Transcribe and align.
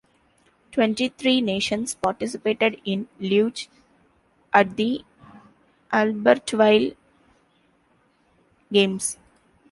Twenty-three 0.71 1.41
nations 1.41 1.93
participated 1.93 2.81
in 2.83 3.07
Luge 3.19 3.69
at 4.51 4.75
the 4.75 5.05
Albertville 5.93 6.95
Games. 8.73 9.19